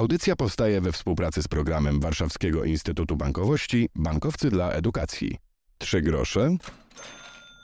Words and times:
Audycja 0.00 0.36
powstaje 0.36 0.80
we 0.80 0.92
współpracy 0.92 1.42
z 1.42 1.48
programem 1.48 2.00
Warszawskiego 2.00 2.64
Instytutu 2.64 3.16
Bankowości 3.16 3.88
Bankowcy 3.94 4.50
dla 4.50 4.70
Edukacji. 4.70 5.36
Trzy 5.78 6.00
grosze 6.00 6.56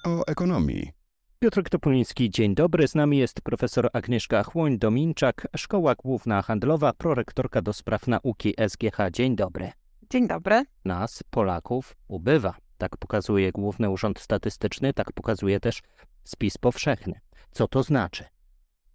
o 0.05 0.27
ekonomii. 0.27 0.93
Piotr 1.39 1.63
Topuliński, 1.71 2.31
dzień 2.31 2.55
dobry. 2.55 2.89
Z 2.89 2.95
nami 2.95 3.19
jest 3.19 3.41
profesor 3.41 3.89
Agnieszka 3.93 4.43
Chłoń-Dominczak, 4.43 5.47
Szkoła 5.57 5.95
Główna 5.95 6.43
Handlowa, 6.43 6.93
prorektorka 6.93 7.63
do 7.63 7.73
spraw 7.73 8.07
nauki 8.07 8.55
SGH. 8.69 8.97
Dzień 9.13 9.37
dobry. 9.37 9.73
Dzień 10.11 10.29
dobry. 10.29 10.65
Nas, 10.85 11.23
Polaków, 11.31 11.97
ubywa. 12.09 12.55
Tak 12.79 12.97
pokazuje 12.97 13.53
Główny 13.53 13.91
Urząd 13.91 14.21
Statystyczny, 14.21 14.93
tak 14.93 15.13
pokazuje 15.13 15.61
też 15.61 15.83
spis 16.25 16.59
powszechny. 16.59 17.21
Co 17.51 17.69
to 17.69 17.83
znaczy? 17.83 18.25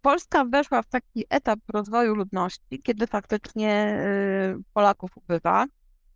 Polska 0.01 0.45
weszła 0.45 0.81
w 0.81 0.87
taki 0.87 1.25
etap 1.29 1.59
rozwoju 1.73 2.15
ludności, 2.15 2.81
kiedy 2.83 3.07
faktycznie 3.07 3.99
y, 4.59 4.63
Polaków 4.73 5.17
ubywa. 5.17 5.65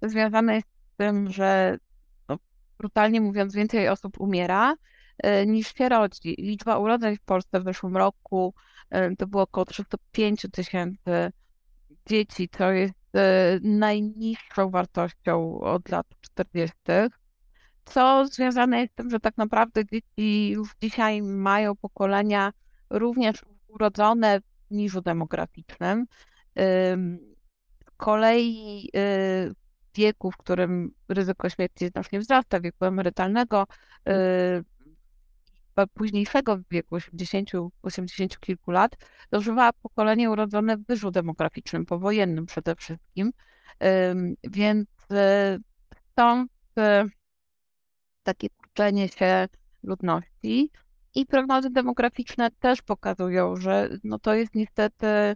Związane 0.01 0.55
jest 0.55 0.67
z 0.67 0.97
tym, 0.97 1.31
że 1.31 1.77
no, 2.29 2.37
brutalnie 2.77 3.21
mówiąc, 3.21 3.55
więcej 3.55 3.89
osób 3.89 4.21
umiera 4.21 4.73
y, 4.73 5.45
niż 5.47 5.73
się 5.73 5.89
rodzi. 5.89 6.35
Liczba 6.37 6.77
urodzeń 6.77 7.17
w 7.17 7.21
Polsce 7.21 7.59
w 7.59 7.63
zeszłym 7.63 7.97
roku 7.97 8.53
y, 8.95 9.15
to 9.15 9.27
było 9.27 9.43
około 9.43 9.65
305 9.65 10.47
tysięcy 10.51 11.31
dzieci, 12.05 12.49
co 12.57 12.71
jest 12.71 12.93
najniższą 13.61 14.69
wartością 14.69 15.59
od 15.59 15.89
lat 15.89 16.07
40. 16.21 16.75
Co 17.85 18.27
związane 18.27 18.81
jest 18.81 18.93
z 18.93 18.95
tym, 18.95 19.09
że 19.09 19.19
tak 19.19 19.37
naprawdę 19.37 19.85
dzieci 19.85 20.49
już 20.49 20.69
dzisiaj 20.81 21.21
mają 21.21 21.75
pokolenia 21.75 22.51
również 22.89 23.41
urodzone 23.75 24.39
w 24.39 24.71
niżu 24.71 25.01
demograficznym. 25.01 26.05
Z 26.55 27.91
kolei 27.97 28.89
y, 28.95 29.55
wieku, 29.95 30.31
w 30.31 30.37
którym 30.37 30.91
ryzyko 31.09 31.49
śmierci 31.49 31.87
znacznie 31.87 32.19
wzrasta, 32.19 32.59
wieku 32.59 32.85
emerytalnego, 32.85 33.67
y, 34.09 35.85
późniejszego 35.93 36.59
wieku 36.71 36.95
80, 36.95 37.49
80 37.81 38.39
kilku 38.39 38.71
lat, 38.71 38.95
dożywa 39.31 39.73
pokolenie 39.73 40.31
urodzone 40.31 40.77
w 40.77 40.85
wyżu 40.85 41.11
demograficznym, 41.11 41.85
powojennym 41.85 42.45
przede 42.45 42.75
wszystkim. 42.75 43.31
Więc 44.43 44.87
y, 45.11 45.59
stąd 46.11 46.51
takie 48.23 48.49
kurczenie 48.49 49.07
się 49.07 49.47
ludności. 49.83 50.71
I 51.15 51.25
prognozy 51.25 51.69
demograficzne 51.69 52.51
też 52.51 52.81
pokazują, 52.81 53.55
że 53.55 53.89
no 54.03 54.19
to 54.19 54.33
jest 54.33 54.55
niestety 54.55 55.35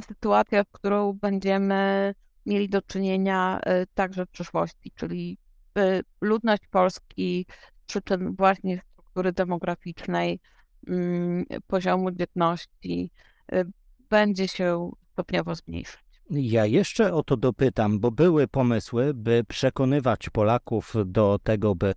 sytuacja, 0.00 0.64
z 0.64 0.68
którą 0.72 1.12
będziemy 1.12 2.14
mieli 2.46 2.68
do 2.68 2.82
czynienia 2.82 3.60
y, 3.60 3.86
także 3.94 4.26
w 4.26 4.30
przyszłości, 4.30 4.92
czyli 4.94 5.38
y, 5.78 6.02
ludność 6.20 6.62
Polski 6.70 7.46
z 7.82 7.86
przyczyn 7.86 8.34
właśnie 8.36 8.80
struktury 8.92 9.32
demograficznej, 9.32 10.40
mm, 10.88 11.44
poziomu 11.66 12.10
dzietności 12.10 13.10
y, 13.52 13.66
będzie 14.10 14.48
się 14.48 14.90
stopniowo 15.12 15.54
zmniejszać. 15.54 16.09
Ja 16.30 16.66
jeszcze 16.66 17.14
o 17.14 17.22
to 17.22 17.36
dopytam, 17.36 18.00
bo 18.00 18.10
były 18.10 18.48
pomysły, 18.48 19.14
by 19.14 19.44
przekonywać 19.48 20.30
Polaków 20.30 20.94
do 21.06 21.38
tego, 21.42 21.74
by 21.74 21.94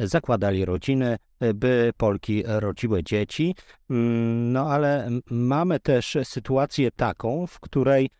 zakładali 0.00 0.64
rodziny, 0.64 1.16
by 1.54 1.92
Polki 1.96 2.42
rodziły 2.46 3.04
dzieci. 3.04 3.54
Mm, 3.90 4.52
no 4.52 4.70
ale 4.70 5.08
mamy 5.30 5.80
też 5.80 6.18
sytuację 6.24 6.90
taką, 6.90 7.46
w 7.46 7.60
której 7.60 8.10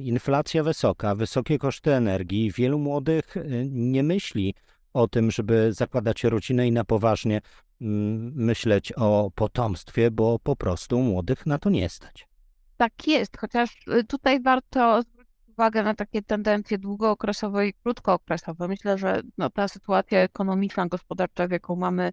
inflacja 0.00 0.62
wysoka, 0.62 1.14
wysokie 1.14 1.58
koszty 1.58 1.92
energii, 1.92 2.52
wielu 2.52 2.78
młodych 2.78 3.36
y, 3.36 3.68
nie 3.70 4.02
myśli 4.02 4.54
o 4.92 5.08
tym, 5.08 5.30
żeby 5.30 5.72
zakładać 5.72 6.24
rodzinę 6.24 6.68
i 6.68 6.72
na 6.72 6.84
poważnie 6.84 7.40
myśleć 7.80 8.92
o 8.92 9.30
potomstwie, 9.34 10.10
bo 10.10 10.38
po 10.38 10.56
prostu 10.56 11.00
młodych 11.00 11.46
na 11.46 11.58
to 11.58 11.70
nie 11.70 11.88
stać. 11.88 12.28
Tak 12.76 13.06
jest, 13.06 13.36
chociaż 13.36 13.76
y, 13.88 14.04
tutaj 14.04 14.42
warto 14.42 15.02
zwrócić 15.02 15.48
uwagę 15.48 15.82
na 15.82 15.94
takie 15.94 16.22
tendencje 16.22 16.78
długookresowe 16.78 17.68
i 17.68 17.74
krótkookresowe. 17.74 18.68
Myślę, 18.68 18.98
że 18.98 19.22
no, 19.38 19.50
ta 19.50 19.68
sytuacja 19.68 20.20
ekonomiczna, 20.20 20.86
gospodarcza, 20.86 21.48
w 21.48 21.50
jaką 21.50 21.76
mamy 21.76 22.12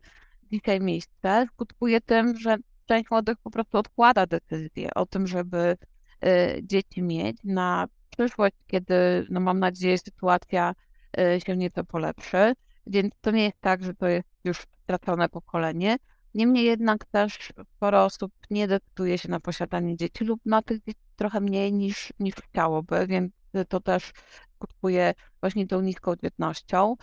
dzisiaj 0.51 0.79
miejsce, 0.81 1.45
skutkuje 1.53 2.01
tym, 2.01 2.37
że 2.37 2.57
część 2.85 3.11
młodych 3.11 3.37
po 3.43 3.51
prostu 3.51 3.77
odkłada 3.77 4.25
decyzję 4.25 4.93
o 4.95 5.05
tym, 5.05 5.27
żeby 5.27 5.77
y, 6.25 6.61
dzieci 6.63 7.01
mieć 7.01 7.37
na 7.43 7.87
przyszłość, 8.09 8.55
kiedy, 8.67 9.27
no 9.29 9.39
mam 9.39 9.59
nadzieję, 9.59 9.97
sytuacja 9.97 10.73
y, 11.19 11.41
się 11.41 11.57
nieco 11.57 11.83
polepszy. 11.83 12.53
Więc 12.87 13.13
to 13.21 13.31
nie 13.31 13.43
jest 13.43 13.61
tak, 13.61 13.83
że 13.83 13.93
to 13.93 14.07
jest 14.07 14.27
już 14.43 14.57
stracone 14.83 15.29
pokolenie. 15.29 15.97
Niemniej 16.33 16.65
jednak 16.65 17.05
też 17.05 17.51
sporo 17.75 18.03
osób 18.03 18.31
nie 18.49 18.67
decyduje 18.67 19.17
się 19.17 19.29
na 19.29 19.39
posiadanie 19.39 19.97
dzieci 19.97 20.23
lub 20.25 20.41
ma 20.45 20.61
tych 20.61 20.83
dzieci 20.83 20.99
trochę 21.15 21.41
mniej 21.41 21.73
niż, 21.73 22.13
niż 22.19 22.35
chciałoby, 22.35 23.07
więc 23.07 23.31
to 23.69 23.79
też 23.79 24.11
skutkuje 24.55 25.13
właśnie 25.39 25.67
tą 25.67 25.81
niską 25.81 26.15
dzietnością. 26.15 26.95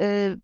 Y, 0.00 0.40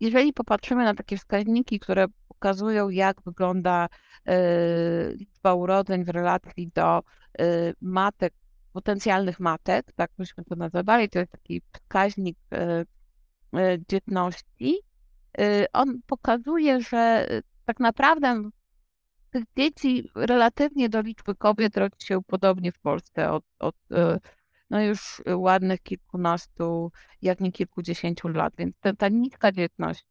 jeżeli 0.00 0.32
popatrzymy 0.32 0.84
na 0.84 0.94
takie 0.94 1.16
wskaźniki, 1.16 1.80
które 1.80 2.06
pokazują, 2.28 2.88
jak 2.88 3.22
wygląda 3.22 3.88
y, 4.28 5.16
liczba 5.16 5.54
urodzeń 5.54 6.04
w 6.04 6.08
relacji 6.08 6.70
do 6.74 7.02
y, 7.40 7.74
matek, 7.80 8.34
potencjalnych 8.72 9.40
matek, 9.40 9.92
tak 9.96 10.10
byśmy 10.18 10.44
to 10.44 10.56
nazywali, 10.56 11.08
to 11.08 11.18
jest 11.18 11.32
taki 11.32 11.62
wskaźnik 11.72 12.38
dzietności, 13.88 14.78
on 15.72 16.00
pokazuje, 16.06 16.80
że 16.80 17.26
tak 17.70 17.80
naprawdę 17.80 18.50
tych 19.30 19.44
dzieci 19.56 20.10
relatywnie 20.14 20.88
do 20.88 21.00
liczby 21.00 21.34
kobiet 21.34 21.76
rodzi 21.76 22.06
się 22.06 22.22
podobnie 22.26 22.72
w 22.72 22.78
Polsce 22.78 23.30
od, 23.32 23.44
od 23.58 23.74
e, 23.92 24.18
no 24.70 24.82
już 24.82 25.22
ładnych 25.34 25.82
kilkunastu, 25.82 26.92
jak 27.22 27.40
nie 27.40 27.52
kilkudziesięciu 27.52 28.28
lat, 28.28 28.52
więc 28.58 28.76
ta, 28.80 28.92
ta 28.92 29.08
niska 29.08 29.52
dzietność 29.52 30.06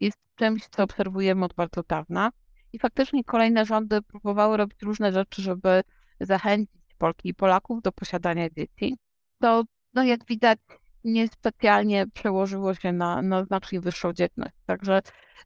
jest 0.00 0.18
czymś, 0.34 0.66
co 0.68 0.82
obserwujemy 0.82 1.44
od 1.44 1.54
bardzo 1.54 1.82
dawna 1.88 2.30
i 2.72 2.78
faktycznie 2.78 3.24
kolejne 3.24 3.64
rządy 3.64 4.02
próbowały 4.02 4.56
robić 4.56 4.82
różne 4.82 5.12
rzeczy, 5.12 5.42
żeby 5.42 5.82
zachęcić 6.20 6.94
Polki 6.98 7.28
i 7.28 7.34
Polaków 7.34 7.82
do 7.82 7.92
posiadania 7.92 8.50
dzieci. 8.50 8.96
To, 9.38 9.64
no 9.94 10.04
jak 10.04 10.24
widać, 10.24 10.58
niespecjalnie 11.04 12.06
przełożyło 12.14 12.74
się 12.74 12.92
na, 12.92 13.22
na 13.22 13.44
znacznie 13.44 13.80
wyższą 13.80 14.12
dzietność. 14.12 14.54
Także 14.66 15.02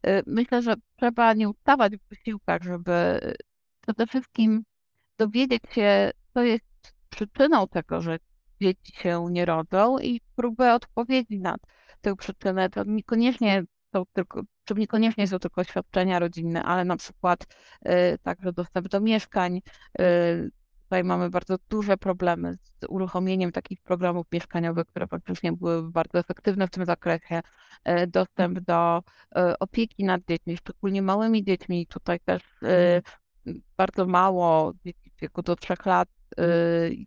y, 0.07 0.23
myślę, 0.27 0.63
że 0.63 0.75
trzeba 0.97 1.33
nie 1.33 1.49
ustawać 1.49 1.97
w 1.97 2.09
wysiłkach, 2.09 2.63
żeby 2.63 3.21
przede 3.81 4.07
wszystkim 4.07 4.65
dowiedzieć 5.19 5.63
się, 5.71 6.11
co 6.35 6.43
jest 6.43 6.65
przyczyną 7.11 7.69
tego, 7.69 8.01
że 8.01 8.19
dzieci 8.61 8.93
się 8.97 9.27
nie 9.31 9.45
rodzą 9.45 9.99
i 9.99 10.21
próbę 10.37 10.75
odpowiedzi 10.75 11.41
na 11.41 11.57
tę 12.01 12.17
przyczynę. 12.17 12.71
To 12.71 12.85
niekoniecznie 12.85 13.65
są 13.95 14.03
tylko, 14.13 14.43
czy 14.65 14.75
niekoniecznie 14.75 15.27
są 15.27 15.39
tylko 15.39 15.65
świadczenia 15.65 16.19
rodzinne, 16.19 16.63
ale 16.63 16.85
na 16.85 16.97
przykład 16.97 17.47
y, 17.87 18.19
także 18.23 18.53
dostęp 18.53 18.89
do 18.89 19.01
mieszkań, 19.01 19.61
y, 20.01 20.51
Tutaj 20.85 21.05
mamy 21.05 21.31
bardzo 21.31 21.57
duże 21.69 21.97
problemy 21.97 22.55
z 22.55 22.87
uruchomieniem 22.89 23.53
takich 23.53 23.83
programów 23.83 24.27
mieszkaniowych, 24.33 24.87
które 24.87 25.07
faktycznie 25.07 25.53
były 25.53 25.91
bardzo 25.91 26.19
efektywne 26.19 26.67
w 26.67 26.71
tym 26.71 26.85
zakresie. 26.85 27.41
E, 27.85 28.07
dostęp 28.07 28.61
do 28.61 29.03
e, 29.37 29.59
opieki 29.59 30.05
nad 30.05 30.23
dziećmi, 30.29 30.57
szczególnie 30.57 31.03
małymi 31.03 31.45
dziećmi. 31.45 31.87
Tutaj 31.87 32.21
też 32.21 32.43
e, 32.63 33.03
mhm. 33.47 33.63
bardzo 33.77 34.07
mało 34.07 34.73
dzieci 34.85 35.11
w 35.11 35.21
wieku 35.21 35.43
do 35.43 35.57
trzech 35.57 35.87
lat 35.87 36.09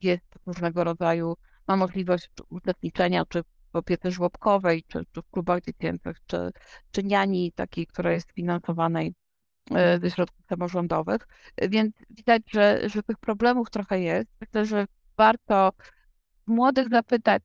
jest 0.02 0.26
różnego 0.46 0.84
rodzaju, 0.84 1.36
ma 1.68 1.76
możliwość 1.76 2.30
uczestniczenia 2.50 3.26
czy 3.26 3.44
w 3.44 3.76
opiece 3.76 4.12
żłobkowej, 4.12 4.84
czy, 4.88 5.04
czy 5.12 5.22
w 5.22 5.30
klubach 5.32 5.62
dziecięcych, 5.62 6.18
czy, 6.28 6.52
czy 6.92 7.04
niani 7.04 7.52
takiej, 7.52 7.88
która 7.88 8.12
jest 8.12 8.32
finansowanej 8.32 9.14
E, 9.76 10.00
ze 10.00 10.12
środków 10.12 10.46
samorządowych, 10.46 11.28
więc 11.70 11.96
widać, 12.10 12.44
że, 12.52 12.90
że 12.90 13.04
tych 13.04 13.18
problemów 13.18 13.70
trochę 13.70 14.02
jest. 14.02 14.28
Myślę, 14.42 14.66
że 14.66 14.86
warto 15.18 15.72
młodych 16.48 16.90
zapytać, 16.90 17.44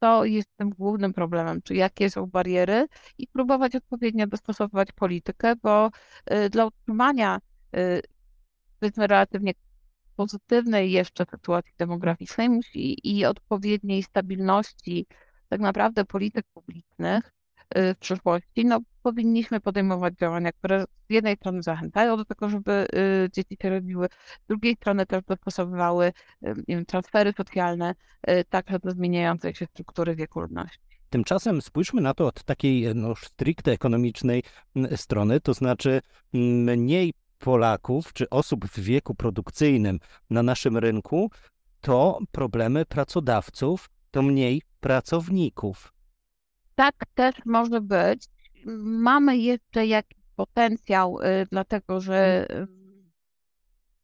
co 0.00 0.24
jest 0.24 0.48
tym 0.56 0.70
głównym 0.70 1.12
problemem, 1.12 1.62
czy 1.62 1.74
jakie 1.74 2.10
są 2.10 2.26
bariery 2.26 2.86
i 3.18 3.26
próbować 3.26 3.76
odpowiednio 3.76 4.26
dostosować 4.26 4.92
politykę, 4.92 5.56
bo 5.62 5.90
e, 6.26 6.50
dla 6.50 6.66
utrzymania 6.66 7.38
e, 7.74 8.00
powiedzmy 8.80 9.06
relatywnie 9.06 9.52
pozytywnej 10.16 10.92
jeszcze 10.92 11.24
sytuacji 11.30 11.72
demograficznej 11.78 12.48
musi 12.48 13.08
i 13.08 13.24
odpowiedniej 13.24 14.02
stabilności 14.02 15.06
tak 15.48 15.60
naprawdę 15.60 16.04
polityk 16.04 16.46
publicznych 16.54 17.37
w 17.76 17.96
przyszłości, 18.00 18.64
no 18.64 18.80
powinniśmy 19.02 19.60
podejmować 19.60 20.14
działania, 20.14 20.52
które 20.52 20.84
z 20.84 21.12
jednej 21.12 21.36
strony 21.36 21.62
zachęcają 21.62 22.16
do 22.16 22.24
tego, 22.24 22.48
żeby 22.48 22.86
dzieci 23.32 23.56
się 23.62 23.70
rodziły, 23.70 24.08
z 24.44 24.48
drugiej 24.48 24.74
strony 24.74 25.06
też 25.06 25.24
dostosowywały 25.24 26.12
wiem, 26.68 26.86
transfery 26.86 27.32
socjalne 27.36 27.94
także 28.48 28.78
do 28.78 28.90
zmieniającej 28.90 29.54
się 29.54 29.66
struktury 29.66 30.16
wieku 30.16 30.40
ludności. 30.40 30.78
Tymczasem 31.10 31.62
spójrzmy 31.62 32.00
na 32.00 32.14
to 32.14 32.26
od 32.26 32.42
takiej 32.42 32.94
no, 32.94 33.14
stricte 33.16 33.72
ekonomicznej 33.72 34.42
strony, 34.96 35.40
to 35.40 35.54
znaczy 35.54 36.00
mniej 36.32 37.12
Polaków 37.38 38.12
czy 38.12 38.30
osób 38.30 38.66
w 38.66 38.80
wieku 38.80 39.14
produkcyjnym 39.14 39.98
na 40.30 40.42
naszym 40.42 40.76
rynku, 40.76 41.30
to 41.80 42.18
problemy 42.32 42.84
pracodawców, 42.86 43.90
to 44.10 44.22
mniej 44.22 44.62
pracowników. 44.80 45.92
Tak 46.78 46.94
też 47.14 47.34
może 47.44 47.80
być. 47.80 48.26
Mamy 48.82 49.36
jeszcze 49.36 49.86
jakiś 49.86 50.18
potencjał, 50.36 51.20
y, 51.20 51.46
dlatego 51.50 52.00
że 52.00 52.46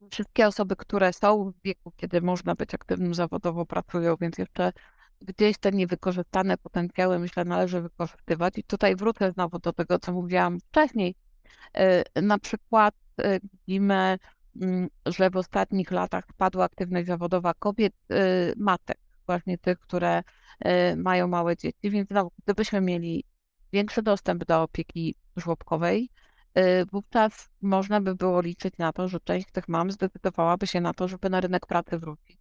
y, 0.03 0.09
wszystkie 0.11 0.47
osoby, 0.47 0.77
które 0.77 1.13
są 1.13 1.51
w 1.51 1.63
wieku, 1.65 1.93
kiedy 1.97 2.21
można 2.21 2.55
być 2.55 2.75
aktywnym 2.75 3.15
zawodowo, 3.15 3.67
pracują, 3.67 4.17
więc 4.21 4.39
jeszcze 4.39 4.73
gdzieś 5.21 5.59
te 5.59 5.73
niewykorzystane 5.73 6.59
potencjały, 6.59 7.19
myślę, 7.19 7.45
należy 7.45 7.81
wykorzystywać. 7.81 8.59
I 8.59 8.65
tutaj 8.65 8.97
wrócę 8.97 9.33
znowu 9.33 9.59
do 9.59 9.73
tego, 9.73 9.99
co 9.99 10.13
mówiłam 10.13 10.61
wcześniej. 10.61 11.15
Y, 12.17 12.23
na 12.23 12.39
przykład 12.39 12.95
widzimy, 13.53 14.19
mm, 14.63 14.89
że 15.07 15.31
w 15.31 15.37
ostatnich 15.37 15.91
latach 15.91 16.25
spadła 16.33 16.65
aktywność 16.65 17.07
zawodowa 17.07 17.55
kobiet, 17.55 17.95
matek, 18.57 18.99
właśnie 19.27 19.59
tych, 19.59 19.79
które 19.79 20.23
mają 20.97 21.29
małe 21.29 21.57
dzieci, 21.57 21.91
więc 21.91 22.09
znowu, 22.09 22.33
gdybyśmy 22.45 22.81
mieli 22.81 23.25
większy 23.73 24.03
dostęp 24.03 24.45
do 24.45 24.63
opieki 24.63 25.15
żłobkowej, 25.37 26.11
wówczas 26.93 27.51
można 27.63 28.01
by 28.01 28.15
było 28.15 28.41
liczyć 28.41 28.79
na 28.79 28.93
to, 28.93 29.09
że 29.09 29.21
część 29.21 29.51
tych 29.53 29.69
mam 29.69 29.91
zdecydowałaby 29.91 30.67
się 30.67 30.81
na 30.81 30.95
to, 30.95 31.09
żeby 31.09 31.31
na 31.31 31.41
rynek 31.41 31.67
pracy 31.67 31.99
wrócić, 31.99 32.39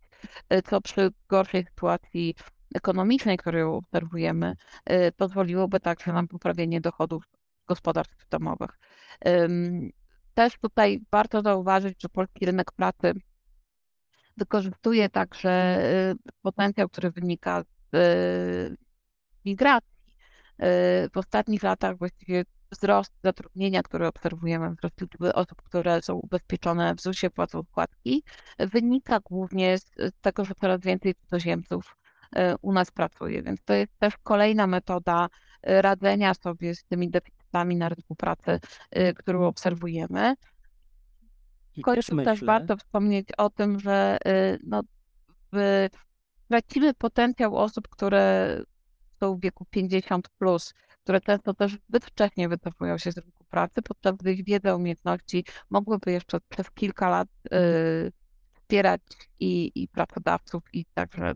co 0.66 0.82
przy 0.82 1.12
gorszej 1.30 1.66
sytuacji 1.66 2.36
ekonomicznej, 2.76 3.38
którą 3.38 3.76
obserwujemy, 3.76 4.56
pozwoliłoby 5.18 5.80
także 5.80 6.14
na 6.14 6.28
poprawienie 6.28 6.82
dochodów 6.82 7.24
gospodarstw 7.68 8.30
domowych. 8.30 8.80
Też 10.34 10.58
tutaj 10.58 11.02
warto 11.12 11.42
zauważyć, 11.42 12.02
że 12.02 12.10
polski 12.10 12.46
rynek 12.46 12.72
pracy 12.72 13.14
wykorzystuje 14.38 15.10
także 15.10 15.84
potencjał, 16.42 16.90
który 16.90 17.12
wynika 17.12 17.64
z 17.94 18.76
migracji. 19.46 19.90
W 21.14 21.18
ostatnich 21.18 21.64
latach 21.64 21.98
właściwie 21.98 22.44
wzrost 22.72 23.12
zatrudnienia, 23.24 23.84
który 23.84 24.08
obserwujemy, 24.08 24.76
wzrost 24.76 25.02
liczby 25.02 25.34
osób, 25.34 25.62
które 25.62 26.02
są 26.02 26.14
ubezpieczone 26.14 26.96
w 26.96 27.02
ZUS-ie, 27.02 27.30
płacą 27.30 27.64
składki, 27.64 28.24
wynika 28.60 29.20
głównie 29.20 29.78
z 29.78 30.12
tego, 30.22 30.46
że 30.46 30.54
coraz 30.62 30.82
więcej 30.82 31.16
cudzoziemców 31.16 31.98
u 32.62 32.74
nas 32.74 32.92
pracuje. 32.92 33.44
Więc 33.44 33.64
to 33.66 33.74
jest 33.74 34.00
też 34.00 34.18
kolejna 34.24 34.68
metoda 34.68 35.30
radzenia 35.64 36.34
sobie 36.34 36.76
z 36.76 36.84
tymi 36.84 37.10
deficytami 37.10 37.76
na 37.76 37.90
rynku 37.90 38.16
pracy, 38.16 38.60
którą 39.16 39.46
obserwujemy. 39.46 40.36
Końcu 41.82 42.16
też, 42.16 42.26
też 42.26 42.44
warto 42.44 42.78
wspomnieć 42.78 43.28
o 43.38 43.50
tym, 43.50 43.80
że 43.80 44.18
no, 44.64 44.82
w, 45.54 45.88
tracimy 46.50 46.94
potencjał 46.94 47.58
osób, 47.58 47.88
które 47.88 48.58
są 49.20 49.36
w 49.36 49.42
wieku 49.42 49.66
50, 49.70 50.30
plus, 50.30 50.74
które 51.04 51.22
często 51.22 51.54
też 51.54 51.78
zbyt 51.90 52.06
wcześnie 52.06 52.50
wycofują 52.50 52.98
się 52.98 53.12
z 53.12 53.18
rynku 53.18 53.44
pracy, 53.50 53.82
podczas 53.82 54.16
gdy 54.16 54.34
ich 54.34 54.46
wiedza, 54.46 54.76
umiejętności 54.76 55.46
mogłyby 55.70 56.12
jeszcze 56.12 56.40
przez 56.50 56.72
kilka 56.72 57.10
lat 57.10 57.28
y, 57.54 58.12
wspierać 58.54 59.02
i, 59.40 59.72
i 59.76 59.88
pracodawców, 59.88 60.64
i 60.74 60.86
także 60.94 61.34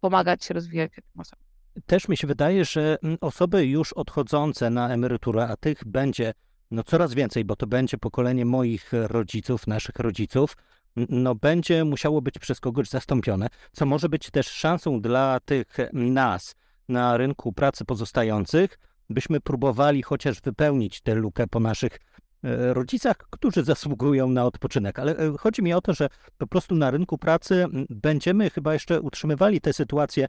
pomagać 0.00 0.44
się 0.44 0.54
rozwijać 0.54 0.92
tym 0.92 1.20
osobom. 1.20 1.44
Też 1.86 2.08
mi 2.08 2.16
się 2.16 2.26
wydaje, 2.26 2.64
że 2.64 2.98
mm, 3.02 3.18
osoby 3.20 3.66
już 3.66 3.92
odchodzące 3.92 4.70
na 4.70 4.88
emeryturę, 4.88 5.48
a 5.48 5.56
tych 5.56 5.84
będzie 5.86 6.34
no 6.72 6.82
coraz 6.82 7.14
więcej, 7.14 7.44
bo 7.44 7.56
to 7.56 7.66
będzie 7.66 7.98
pokolenie 7.98 8.44
moich 8.44 8.92
rodziców, 8.92 9.66
naszych 9.66 9.96
rodziców, 9.96 10.56
no 10.96 11.34
będzie 11.34 11.84
musiało 11.84 12.22
być 12.22 12.38
przez 12.38 12.60
kogoś 12.60 12.88
zastąpione, 12.88 13.48
co 13.72 13.86
może 13.86 14.08
być 14.08 14.30
też 14.30 14.46
szansą 14.46 15.00
dla 15.00 15.40
tych 15.44 15.76
nas 15.92 16.54
na 16.88 17.16
rynku 17.16 17.52
pracy 17.52 17.84
pozostających, 17.84 18.78
byśmy 19.10 19.40
próbowali 19.40 20.02
chociaż 20.02 20.40
wypełnić 20.40 21.00
tę 21.00 21.14
lukę 21.14 21.46
po 21.46 21.60
naszych 21.60 21.98
e, 22.44 22.74
rodzicach, 22.74 23.16
którzy 23.30 23.64
zasługują 23.64 24.28
na 24.28 24.44
odpoczynek. 24.44 24.98
Ale 24.98 25.16
e, 25.16 25.32
chodzi 25.38 25.62
mi 25.62 25.74
o 25.74 25.80
to, 25.80 25.94
że 25.94 26.08
po 26.38 26.46
prostu 26.46 26.74
na 26.74 26.90
rynku 26.90 27.18
pracy 27.18 27.66
będziemy 27.90 28.50
chyba 28.50 28.72
jeszcze 28.72 29.00
utrzymywali 29.00 29.60
tę 29.60 29.72
sytuację 29.72 30.26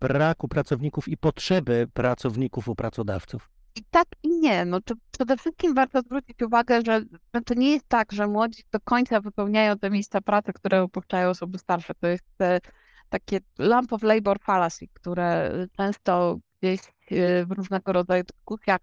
braku 0.00 0.48
pracowników 0.48 1.08
i 1.08 1.16
potrzeby 1.16 1.88
pracowników 1.94 2.68
u 2.68 2.74
pracodawców. 2.74 3.57
I 3.78 3.84
tak 3.90 4.06
i 4.22 4.28
nie. 4.28 4.64
No, 4.64 4.80
to 4.80 4.94
przede 5.10 5.36
wszystkim 5.36 5.74
warto 5.74 6.00
zwrócić 6.00 6.42
uwagę, 6.42 6.82
że 6.86 7.02
to 7.44 7.54
nie 7.54 7.70
jest 7.70 7.88
tak, 7.88 8.12
że 8.12 8.26
młodzi 8.26 8.62
do 8.72 8.80
końca 8.80 9.20
wypełniają 9.20 9.78
te 9.78 9.90
miejsca 9.90 10.20
pracy, 10.20 10.52
które 10.52 10.82
opuszczają 10.82 11.28
osoby 11.30 11.58
starsze. 11.58 11.94
To 12.00 12.06
jest 12.06 12.40
e, 12.40 12.60
takie 13.08 13.40
lamp 13.58 13.92
of 13.92 14.02
labor 14.02 14.40
fallacy, 14.40 14.86
które 14.92 15.52
często 15.76 16.38
gdzieś 16.60 16.80
e, 17.10 17.46
w 17.46 17.50
różnego 17.50 17.92
rodzaju 17.92 18.24
dyskusjach 18.24 18.80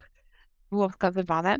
było 0.69 0.89
wskazywane. 0.89 1.57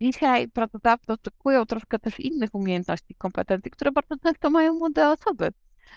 Dzisiaj 0.00 0.48
pracodawcy 0.48 1.12
oczekują 1.12 1.66
troszkę 1.66 1.98
też 1.98 2.20
innych 2.20 2.54
umiejętności, 2.54 3.14
kompetencji, 3.14 3.70
które 3.70 3.92
bardzo 3.92 4.16
często 4.16 4.50
mają 4.50 4.74
młode 4.74 5.10
osoby. 5.10 5.48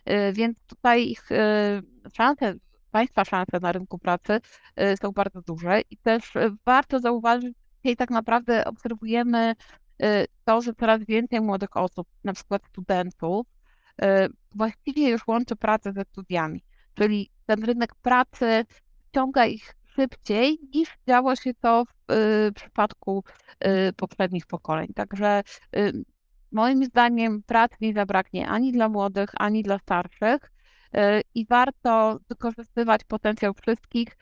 E, 0.05 0.33
więc 0.33 0.57
tutaj 0.67 1.09
ich 1.09 1.29
szanse 2.13 2.53
Państwa 2.93 3.25
szanse 3.25 3.59
na 3.61 3.71
rynku 3.71 3.99
pracy 3.99 4.39
y, 4.81 4.97
są 5.01 5.11
bardzo 5.11 5.41
duże 5.41 5.81
i 5.89 5.97
też 5.97 6.35
y, 6.35 6.51
warto 6.65 6.99
zauważyć, 6.99 7.57
że 7.85 7.95
tak 7.95 8.09
naprawdę 8.09 8.65
obserwujemy 8.65 9.55
y, 10.03 10.05
to, 10.45 10.61
że 10.61 10.73
coraz 10.73 11.05
więcej 11.05 11.41
młodych 11.41 11.77
osób, 11.77 12.07
na 12.23 12.33
przykład 12.33 12.61
studentów, 12.65 13.47
właściwie 14.55 15.09
już 15.09 15.27
łączy 15.27 15.55
pracę 15.55 15.93
ze 15.93 16.01
studiami. 16.01 16.63
Czyli 16.93 17.29
ten 17.45 17.63
rynek 17.63 17.95
pracy 17.95 18.65
ściąga 19.07 19.45
ich 19.45 19.75
szybciej 19.95 20.59
niż 20.73 20.89
działo 21.07 21.35
się 21.35 21.53
to 21.53 21.85
w 21.85 22.51
przypadku 22.55 23.23
poprzednich 23.95 24.45
pokoleń. 24.45 24.87
Także 24.95 25.43
moim 26.51 26.85
zdaniem 26.85 27.43
pracy 27.43 27.75
nie 27.81 27.93
zabraknie 27.93 28.47
ani 28.47 28.71
dla 28.71 28.89
młodych, 28.89 29.29
ani 29.35 29.63
dla 29.63 29.79
starszych. 29.79 30.52
I 31.35 31.45
warto 31.45 32.19
wykorzystywać 32.29 33.03
potencjał 33.03 33.53
wszystkich, 33.53 34.17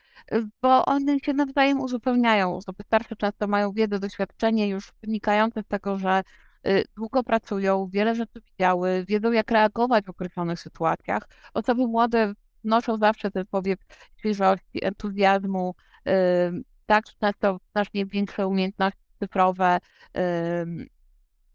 bo 0.62 0.84
one 0.84 1.18
się 1.20 1.32
nawzajem 1.32 1.80
uzupełniają. 1.80 2.56
Osoby 2.56 2.82
starsze 2.82 3.16
często 3.16 3.46
mają 3.46 3.72
wiedzę, 3.72 3.98
doświadczenie 3.98 4.68
już 4.68 4.92
wynikające 5.02 5.62
z 5.62 5.66
tego, 5.66 5.98
że 5.98 6.22
y, 6.66 6.84
długo 6.96 7.22
pracują, 7.22 7.88
wiele 7.92 8.14
rzeczy 8.14 8.40
widziały, 8.40 9.04
wiedzą 9.08 9.32
jak 9.32 9.50
reagować 9.50 10.04
w 10.04 10.10
określonych 10.10 10.60
sytuacjach. 10.60 11.28
Osoby 11.54 11.86
młode 11.86 12.32
wnoszą 12.64 12.98
zawsze 12.98 13.30
ten 13.30 13.46
powiew 13.46 13.78
świeżości, 14.18 14.84
entuzjazmu, 14.84 15.74
tak 16.86 17.04
często 17.20 17.60
znacznie 17.72 18.06
większe 18.06 18.46
umiejętności 18.46 19.00
cyfrowe, 19.20 19.78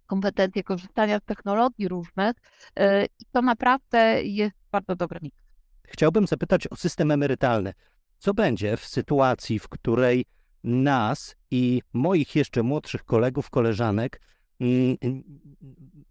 kompetencje 0.08 0.64
korzystania 0.64 1.20
z 1.20 1.24
technologii 1.26 1.88
różnych 1.88 2.36
y, 2.80 3.06
i 3.20 3.26
to 3.32 3.42
naprawdę 3.42 4.24
jest 4.24 4.57
bardzo 4.72 4.96
dobry 4.96 5.20
miks. 5.22 5.44
Chciałbym 5.84 6.28
zapytać 6.28 6.68
o 6.68 6.76
system 6.76 7.12
emerytalny. 7.12 7.74
Co 8.18 8.34
będzie 8.34 8.78
w 8.78 8.86
sytuacji, 8.86 9.60
w 9.60 9.70
której 9.70 10.26
nas 10.64 11.36
i 11.52 11.82
moich 11.94 12.36
jeszcze 12.36 12.64
młodszych 12.64 13.04
kolegów, 13.04 13.50
koleżanek, 13.50 14.22
mm, 14.60 14.98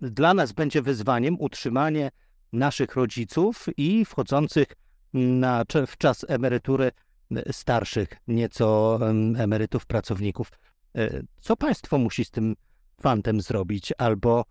dla 0.00 0.34
nas 0.34 0.52
będzie 0.52 0.82
wyzwaniem 0.82 1.40
utrzymanie 1.40 2.10
naszych 2.52 2.96
rodziców 2.96 3.66
i 3.76 4.04
wchodzących 4.04 4.66
na, 5.12 5.64
w 5.86 5.96
czas 5.96 6.24
emerytury 6.28 6.90
starszych 7.50 8.08
nieco 8.28 8.98
emerytów, 9.38 9.86
pracowników. 9.86 10.50
E, 10.96 11.22
co 11.40 11.56
państwo 11.56 11.98
musi 11.98 12.24
z 12.24 12.30
tym 12.30 12.56
fantem 13.00 13.40
zrobić? 13.40 13.92
Albo 13.98 14.44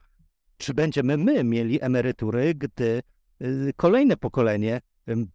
czy 0.58 0.74
będziemy 0.74 1.18
my 1.18 1.44
mieli 1.44 1.82
emerytury, 1.82 2.54
gdy 2.56 3.02
kolejne 3.76 4.18
pokolenie, 4.18 4.82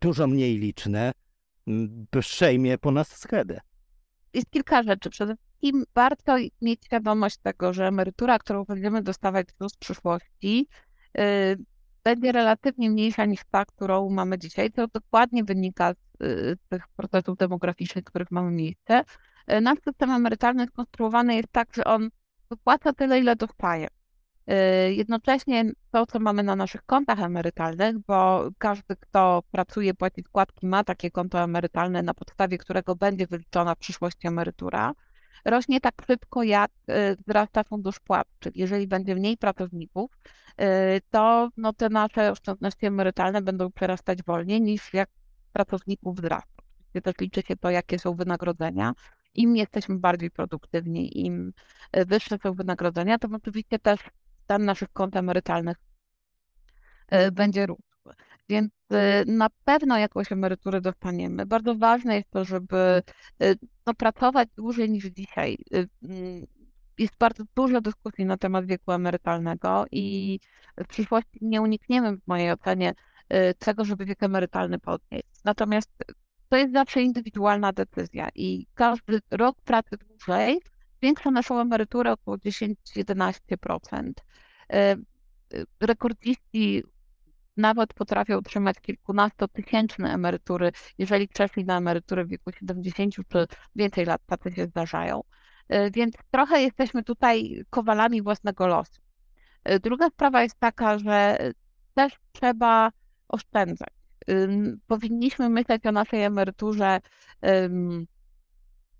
dużo 0.01 0.27
mniej 0.27 0.59
liczne, 0.59 1.13
przejmie 2.21 2.79
po 2.79 2.91
nas 2.91 3.17
schedę. 3.17 3.61
Jest 4.35 4.51
kilka 4.51 4.83
rzeczy. 4.83 5.11
Przede 5.11 5.37
wszystkim 5.37 5.85
warto 5.95 6.37
mieć 6.63 6.85
świadomość 6.85 7.37
tego, 7.37 7.73
że 7.73 7.87
emerytura, 7.87 8.39
którą 8.39 8.65
będziemy 8.65 9.03
dostawać 9.03 9.47
w 9.61 9.79
przyszłości, 9.79 10.69
y, 11.19 11.57
będzie 12.05 12.33
relatywnie 12.33 12.91
mniejsza 12.91 13.25
niż 13.25 13.41
ta, 13.51 13.65
którą 13.65 14.11
mamy 14.11 14.39
dzisiaj. 14.39 14.71
To 14.71 14.87
dokładnie 14.87 15.45
wynika 15.45 15.95
z 15.95 16.25
y, 16.25 16.57
tych 16.69 16.89
procesów 16.89 17.37
demograficznych, 17.37 18.05
których 18.05 18.31
mamy 18.31 18.51
miejsce. 18.51 19.05
Y, 19.53 19.61
Nasz 19.61 19.79
system 19.85 20.11
emerytalny 20.11 20.67
skonstruowany 20.67 21.35
jest 21.35 21.49
tak, 21.53 21.75
że 21.75 21.85
on 21.85 22.11
wypłaca 22.51 22.93
tyle, 22.93 23.19
ile 23.19 23.37
dostaje. 23.37 23.89
Y, 24.51 24.95
Jednocześnie 24.95 25.65
to, 25.91 26.07
co 26.07 26.21
mamy 26.21 26.43
na 26.43 26.57
naszych 26.57 26.87
kontach 26.87 27.21
emerytalnych, 27.21 27.99
bo 27.99 28.49
każdy, 28.59 28.97
kto 28.97 29.43
pracuje, 29.51 29.95
płaci 29.95 30.23
składki, 30.23 30.67
ma 30.67 30.85
takie 30.85 31.11
konto 31.11 31.41
emerytalne, 31.41 32.03
na 32.03 32.15
podstawie 32.15 32.59
którego 32.59 32.97
będzie 32.97 33.27
wyliczona 33.27 33.75
w 33.75 33.79
przyszłości 33.79 34.27
emerytura, 34.27 34.95
rośnie 35.45 35.81
tak 35.81 35.95
szybko, 36.07 36.43
jak 36.43 36.71
y, 36.91 37.17
wzrasta 37.27 37.65
fundusz 37.65 38.01
płac. 38.01 38.27
Czyli 38.39 38.61
jeżeli 38.61 38.87
będzie 38.89 39.15
mniej 39.15 39.37
pracowników, 39.37 40.11
y, 40.61 40.65
to 41.11 41.49
no, 41.57 41.73
te 41.73 41.89
nasze 41.89 42.33
oszczędności 42.33 42.87
emerytalne 42.87 43.43
będą 43.43 43.73
przerastać 43.73 44.23
wolniej 44.23 44.61
niż 44.61 44.95
jak 44.95 45.09
pracowników 45.53 46.17
wzrasta. 46.17 46.63
Oczywiście 46.79 47.03
też 47.03 47.15
liczy 47.21 47.43
się 47.43 47.57
to, 47.57 47.71
jakie 47.71 47.99
są 47.99 48.15
wynagrodzenia. 48.15 48.93
Im 49.35 49.57
jesteśmy 49.57 49.99
bardziej 49.99 50.31
produktywni, 50.31 51.27
im 51.27 51.53
wyższe 52.07 52.39
są 52.43 52.55
wynagrodzenia, 52.55 53.19
to 53.19 53.29
oczywiście 53.33 53.79
też 53.79 54.01
stan 54.51 54.65
naszych 54.65 54.93
kont 54.93 55.17
emerytalnych 55.17 55.77
y, 57.15 57.33
będzie 57.33 57.67
rósł. 57.67 57.83
Więc 58.49 58.73
y, 58.93 59.25
na 59.27 59.49
pewno 59.65 59.99
jakąś 59.99 60.33
emeryturę 60.33 60.81
dostaniemy. 60.81 61.47
Bardzo 61.47 61.75
ważne 61.75 62.17
jest 62.17 62.31
to, 62.31 62.45
żeby 62.45 63.03
y, 63.43 63.57
no, 63.87 63.95
pracować 63.95 64.49
dłużej 64.57 64.91
niż 64.91 65.05
dzisiaj. 65.05 65.59
Jest 66.99 67.17
bardzo 67.19 67.45
dużo 67.57 67.81
dyskusji 67.81 68.25
na 68.25 68.37
temat 68.37 68.67
wieku 68.67 68.93
emerytalnego 68.93 69.85
i 69.91 70.39
w 70.79 70.87
przyszłości 70.87 71.39
nie 71.41 71.63
unikniemy, 71.63 72.17
w 72.17 72.27
mojej 72.27 72.53
ocenie, 72.53 72.95
tego, 73.59 73.85
żeby 73.85 74.05
wiek 74.05 74.23
emerytalny 74.23 74.79
podnieść. 74.79 75.27
Natomiast 75.45 75.91
to 76.49 76.57
jest 76.57 76.73
zawsze 76.73 77.03
indywidualna 77.03 77.73
decyzja 77.73 78.29
i 78.35 78.67
każdy 78.75 79.21
rok 79.31 79.57
pracy 79.65 79.97
dłużej 79.97 80.61
zwiększa 81.01 81.31
naszą 81.31 81.61
emeryturę 81.61 82.13
około 82.13 82.39
10-11%. 82.39 84.13
Y, 84.73 84.77
y, 85.55 85.67
Rekordziści 85.81 86.83
nawet 87.57 87.95
potrafią 87.95 88.37
otrzymać 88.39 88.81
kilkunastotysięczne 88.81 90.15
emerytury, 90.15 90.73
jeżeli 90.99 91.29
przeszli 91.29 91.65
na 91.65 91.77
emeryturę 91.77 92.25
w 92.25 92.29
wieku 92.29 92.53
70 92.53 93.15
czy 93.15 93.47
więcej 93.77 94.05
lat, 94.05 94.21
tacy 94.27 94.53
się 94.53 94.67
zdarzają. 94.67 95.21
Y, 95.75 95.91
Więc 95.91 96.15
trochę 96.31 96.63
jesteśmy 96.63 97.03
tutaj 97.03 97.65
kowalami 97.71 98.23
własnego 98.23 98.67
losu. 98.67 99.01
Druga 99.83 100.09
sprawa 100.09 100.43
jest 100.43 100.59
taka, 100.59 100.99
że 100.99 101.39
też 101.95 102.13
trzeba 102.33 102.91
oszczędzać. 103.29 103.89
Powinniśmy 104.87 105.49
myśleć 105.49 105.87
o 105.87 105.93
naszej 105.93 106.23
emeryturze 106.23 107.01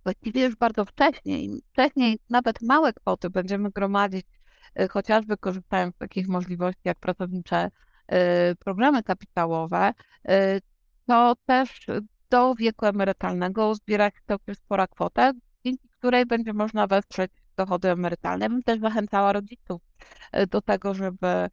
właściwie 0.05 0.45
już 0.45 0.57
bardzo 0.57 0.85
wcześnie. 0.85 1.39
Wcześniej 1.73 2.19
nawet 2.31 2.63
małe 2.63 2.93
kwoty 2.93 3.31
będziemy 3.31 3.71
gromadzić, 3.71 4.27
y, 4.81 4.89
chociażby 4.89 5.37
korzystając 5.37 5.95
z 5.95 5.99
takich 5.99 6.29
możliwości 6.29 6.81
jak 6.85 6.99
pracownicze 6.99 7.71
y, 8.13 8.57
programy 8.57 9.03
kapitałowe, 9.03 9.93
y, 10.31 10.61
to 11.07 11.37
też 11.47 11.87
do 12.31 12.55
wieku 12.55 12.87
emerytalnego 12.87 13.75
zbierać 13.75 14.15
całkiem 14.27 14.55
spora 14.55 14.87
kwota, 14.87 15.33
dzięki 15.65 15.89
której 15.89 16.27
będzie 16.27 16.53
można 16.53 16.87
wesprzeć 16.87 17.31
dochody 17.57 17.91
emerytalne. 17.91 18.49
Bym 18.49 18.63
też 18.63 18.81
zachęcała 18.81 19.33
rodziców 19.33 19.83
do 20.51 20.61
tego, 20.61 20.95
żeby, 20.95 21.49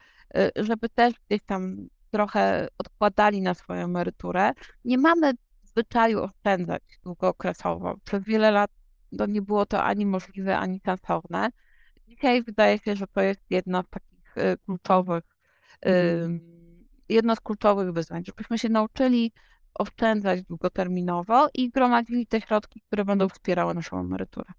żeby 0.56 0.90
też 0.90 1.14
gdzieś 1.28 1.42
tam 1.46 1.88
trochę 2.12 2.68
odkładali 2.78 3.42
na 3.42 3.54
swoją 3.54 3.84
emeryturę. 3.84 4.52
Nie 4.86 4.98
mamy 4.98 5.34
zwyczaju 5.78 6.24
oszczędzać 6.24 6.84
długookresowo. 7.04 7.96
Przez 8.04 8.24
wiele 8.24 8.52
lat 8.52 8.72
to 9.18 9.26
nie 9.26 9.42
było 9.42 9.66
to 9.66 9.84
ani 9.84 10.06
możliwe, 10.06 10.58
ani 10.58 10.80
sensowne. 10.86 11.50
Dzisiaj 12.08 12.44
wydaje 12.44 12.80
się, 12.80 12.96
że 12.96 13.08
to 13.08 13.22
jest 13.22 13.42
jedna 13.50 13.84
z 13.84 13.90
takich 13.90 14.38
y, 14.38 14.58
kluczowych, 14.66 15.24
y, 15.86 15.90
jedno 17.10 17.36
z 17.36 17.40
kluczowych 17.40 17.92
wyzwań, 17.94 18.24
żebyśmy 18.26 18.60
się 18.60 18.70
nauczyli 18.70 19.34
oszczędzać 19.74 20.44
długoterminowo 20.44 21.50
i 21.54 21.70
gromadzili 21.70 22.28
te 22.28 22.42
środki, 22.42 22.82
które 22.82 23.06
będą 23.06 23.30
wspierały 23.30 23.74
naszą 23.74 24.00
emeryturę. 24.00 24.54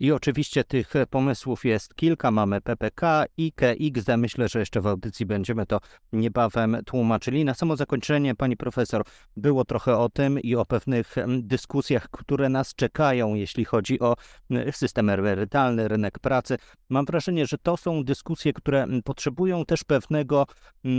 I 0.00 0.12
oczywiście 0.12 0.64
tych 0.64 0.94
pomysłów 1.10 1.64
jest 1.64 1.94
kilka. 1.94 2.30
Mamy 2.30 2.60
PPK, 2.60 3.24
IKE, 3.38 3.70
XD. 3.80 4.16
Myślę, 4.16 4.48
że 4.48 4.58
jeszcze 4.58 4.80
w 4.80 4.86
audycji 4.86 5.26
będziemy 5.26 5.66
to 5.66 5.80
niebawem 6.12 6.76
tłumaczyli. 6.86 7.44
Na 7.44 7.54
samo 7.54 7.76
zakończenie, 7.76 8.34
pani 8.34 8.56
profesor, 8.56 9.04
było 9.36 9.64
trochę 9.64 9.98
o 9.98 10.08
tym 10.08 10.40
i 10.40 10.54
o 10.54 10.64
pewnych 10.64 11.18
em, 11.18 11.46
dyskusjach, 11.46 12.08
które 12.10 12.48
nas 12.48 12.74
czekają, 12.74 13.34
jeśli 13.34 13.64
chodzi 13.64 14.00
o 14.00 14.14
m, 14.50 14.72
system 14.72 15.10
emerytalny, 15.10 15.88
rynek 15.88 16.18
pracy. 16.18 16.56
Mam 16.88 17.04
wrażenie, 17.04 17.46
że 17.46 17.58
to 17.58 17.76
są 17.76 18.04
dyskusje, 18.04 18.52
które 18.52 18.82
m, 18.82 19.02
potrzebują 19.04 19.64
też 19.64 19.84
pewnego 19.84 20.46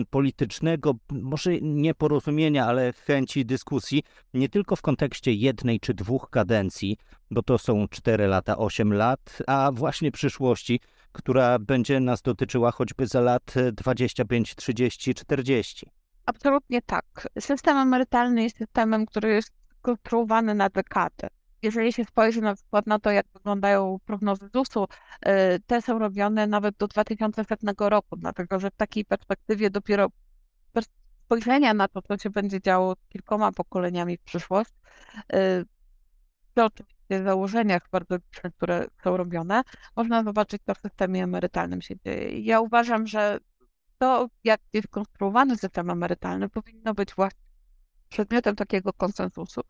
politycznego, 0.10 0.94
może 1.12 1.62
nie 1.62 1.94
porozumienia, 1.94 2.66
ale 2.66 2.94
chęci 2.94 3.46
dyskusji, 3.46 4.04
nie 4.34 4.50
tylko 4.50 4.76
w 4.76 4.82
kontekście 4.82 5.34
jednej 5.34 5.80
czy 5.80 5.94
dwóch 5.94 6.30
kadencji, 6.30 6.98
bo 7.32 7.44
to 7.44 7.58
są 7.58 7.88
4 7.88 8.28
lata, 8.28 8.58
8 8.58 8.85
lat, 8.94 9.42
a 9.48 9.72
właśnie 9.74 10.12
przyszłości, 10.12 10.80
która 11.12 11.60
będzie 11.60 12.00
nas 12.00 12.22
dotyczyła 12.22 12.72
choćby 12.72 13.08
za 13.08 13.22
lat 13.22 13.54
25, 13.74 14.56
30, 14.56 15.14
40. 15.14 15.90
Absolutnie 16.26 16.82
tak. 16.82 17.28
System 17.40 17.78
emerytalny 17.78 18.44
jest 18.44 18.58
systemem, 18.58 19.06
który 19.06 19.30
jest 19.30 19.52
konstruowany 19.82 20.56
na 20.56 20.70
dekadę. 20.70 21.28
Jeżeli 21.62 21.94
się 21.94 22.06
spojrzy 22.06 22.42
na 22.42 22.56
przykład 22.56 22.88
na 22.88 23.00
to, 23.00 23.12
jak 23.12 23.26
wyglądają 23.34 23.98
prognozy 24.06 24.50
ZUS-u, 24.54 24.84
y, 24.84 24.88
te 25.68 25.82
są 25.82 26.00
robione 26.00 26.48
nawet 26.48 26.78
do 26.78 26.88
2100 26.88 27.90
roku, 27.90 28.16
dlatego 28.18 28.60
że 28.60 28.72
w 28.72 28.76
takiej 28.76 29.06
perspektywie 29.06 29.70
dopiero 29.70 30.08
spojrzenia 31.26 31.74
na 31.74 31.88
to, 31.88 32.02
co 32.02 32.18
się 32.18 32.30
będzie 32.30 32.62
działo 32.62 32.96
kilkoma 33.10 33.52
pokoleniami 33.52 34.18
w 34.18 34.22
przyszłość, 34.22 34.72
y, 35.34 35.66
oczywiście 36.56 36.95
założeniach 37.10 37.90
bardzo 37.92 38.16
licznych, 38.16 38.54
które 38.54 38.88
są 39.04 39.18
robione, 39.18 39.62
można 39.96 40.24
zobaczyć, 40.24 40.62
co 40.66 40.76
w 40.76 40.78
systemie 40.78 41.24
emerytalnym 41.24 41.82
się 41.82 41.96
dzieje. 42.06 42.40
Ja 42.40 42.62
uważam, 42.62 43.08
że 43.08 43.40
to, 43.98 44.30
jak 44.44 44.62
jest 44.74 44.88
konstruowany 44.88 45.58
system 45.58 45.90
emerytalny, 45.90 46.50
powinno 46.50 46.94
być 46.94 47.14
właśnie 47.16 47.40
przedmiotem 48.10 48.56
takiego 48.56 48.94
konsensusu. 48.94 49.62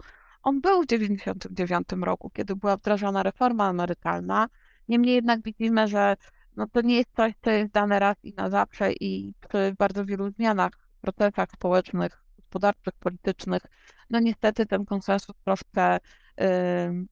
On 0.43 0.61
był 0.61 0.83
w 0.83 0.87
1999 0.87 2.05
roku, 2.05 2.29
kiedy 2.29 2.55
była 2.55 2.77
wdrażana 2.77 3.23
reforma 3.23 3.69
emerytalna. 3.69 4.47
Niemniej 4.87 5.15
jednak 5.15 5.43
widzimy, 5.43 5.87
że 5.87 6.15
no 6.55 6.67
to 6.67 6.81
nie 6.81 6.95
jest 6.95 7.09
coś, 7.15 7.33
co 7.41 7.51
jest 7.51 7.71
dane 7.71 7.99
raz 7.99 8.15
i 8.23 8.33
na 8.33 8.49
zawsze 8.49 8.93
i 8.93 9.33
przy 9.49 9.75
bardzo 9.77 10.05
wielu 10.05 10.29
zmianach, 10.29 10.71
procesach 11.01 11.51
społecznych, 11.51 12.23
gospodarczych, 12.37 12.93
politycznych, 12.99 13.61
no 14.09 14.19
niestety 14.19 14.65
ten 14.65 14.85
konsensus 14.85 15.35
troszkę, 15.45 15.97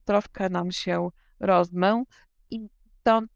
troszkę 0.04 0.48
nam 0.48 0.72
się 0.72 1.08
rozmył 1.40 2.06
i 2.50 2.68
stąd 3.00 3.30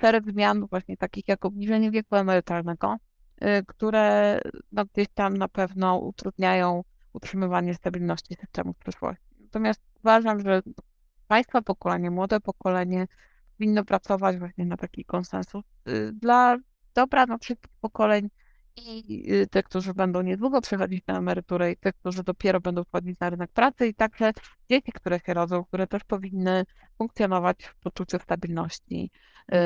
szereg 0.00 0.30
zmian 0.30 0.66
właśnie 0.66 0.96
takich 0.96 1.28
jak 1.28 1.44
obniżenie 1.44 1.90
wieku 1.90 2.16
emerytalnego, 2.16 2.96
y, 3.42 3.64
które 3.66 4.38
no, 4.72 4.84
gdzieś 4.84 5.08
tam 5.14 5.36
na 5.36 5.48
pewno 5.48 5.98
utrudniają 5.98 6.84
utrzymywanie 7.12 7.74
stabilności 7.74 8.34
systemu 8.34 8.72
w 8.72 8.78
przyszłości. 8.78 9.24
Natomiast 9.40 9.80
uważam, 9.98 10.40
że 10.40 10.62
państwa 11.28 11.62
pokolenie, 11.62 12.10
młode 12.10 12.40
pokolenie 12.40 13.06
powinno 13.58 13.84
pracować 13.84 14.38
właśnie 14.38 14.66
na 14.66 14.76
taki 14.76 15.04
konsensus 15.04 15.64
y, 15.88 16.12
dla 16.12 16.56
dobra 16.94 17.26
no, 17.26 17.38
wszystkich 17.38 17.72
pokoleń 17.80 18.30
i 18.76 19.32
y, 19.32 19.46
tych, 19.46 19.64
którzy 19.64 19.94
będą 19.94 20.22
niedługo 20.22 20.60
przechodzić 20.60 21.06
na 21.06 21.18
emeryturę 21.18 21.72
i 21.72 21.76
tych, 21.76 21.94
którzy 21.94 22.22
dopiero 22.22 22.60
będą 22.60 22.84
wchodzić 22.84 23.20
na 23.20 23.30
rynek 23.30 23.50
pracy 23.50 23.86
i 23.86 23.94
także 23.94 24.32
dzieci, 24.70 24.92
które 24.92 25.20
się 25.26 25.34
rodzą, 25.34 25.64
które 25.64 25.86
też 25.86 26.04
powinny 26.04 26.64
funkcjonować 26.98 27.64
w 27.64 27.74
poczuciu 27.74 28.18
stabilności 28.18 29.10
y, 29.52 29.56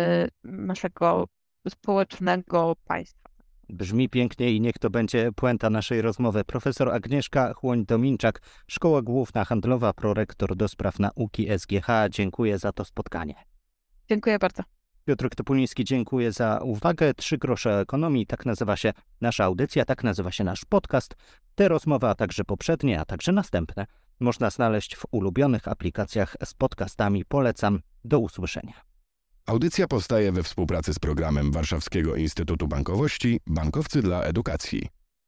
naszego 0.44 1.28
społecznego 1.68 2.76
państwa. 2.84 3.25
Brzmi 3.68 4.08
pięknie 4.08 4.52
i 4.52 4.61
niech 4.61 4.78
to 4.78 4.90
będzie 4.90 5.32
puenta 5.32 5.70
naszej 5.70 6.02
rozmowy. 6.02 6.44
Profesor 6.44 6.90
Agnieszka 6.90 7.52
Chłoń-Dominczak, 7.54 8.40
Szkoła 8.66 9.02
Główna 9.02 9.44
Handlowa, 9.44 9.92
prorektor 9.92 10.56
do 10.56 10.68
spraw 10.68 10.99
nauki 10.99 11.49
SGH. 11.58 11.87
Dziękuję 12.11 12.58
za 12.58 12.73
to 12.73 12.84
spotkanie. 12.84 13.34
Dziękuję 14.08 14.38
bardzo. 14.38 14.62
Piotr 15.04 15.28
Topuliński, 15.28 15.84
dziękuję 15.84 16.32
za 16.32 16.58
uwagę. 16.62 17.14
Trzy 17.14 17.38
grosze 17.38 17.80
ekonomii, 17.80 18.26
tak 18.26 18.46
nazywa 18.46 18.76
się 18.76 18.92
nasza 19.20 19.44
audycja, 19.44 19.84
tak 19.84 20.04
nazywa 20.04 20.32
się 20.32 20.44
nasz 20.44 20.64
podcast. 20.64 21.14
Te 21.54 21.68
rozmowy, 21.68 22.06
a 22.06 22.14
także 22.14 22.44
poprzednie, 22.44 23.00
a 23.00 23.04
także 23.04 23.32
następne 23.32 23.87
można 24.20 24.50
znaleźć 24.50 24.96
w 24.96 25.04
ulubionych 25.11 25.68
aplikacjach 25.68 26.37
z 26.44 26.54
podcastami. 26.54 27.25
Polecam. 27.25 27.80
Do 28.04 28.18
usłyszenia. 28.18 28.73
Audycja 29.46 29.87
powstaje 29.87 30.32
we 30.32 30.42
współpracy 30.42 30.94
z 30.94 30.99
programem 30.99 31.52
Warszawskiego 31.52 32.16
Instytutu 32.16 32.68
Bankowości 32.68 33.40
Bankowcy 33.46 34.02
dla 34.02 34.23
Edukacji. 34.23 34.88